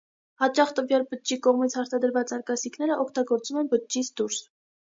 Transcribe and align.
Հաճախ 0.43 0.71
տվյալ 0.79 1.05
բջջի 1.11 1.37
կողմից 1.49 1.75
արտադրված 1.83 2.35
արգասիքները 2.39 2.99
օգտագործվում 3.07 3.63
են 3.65 3.73
բջջից 3.77 4.13
դուրս։ 4.19 4.45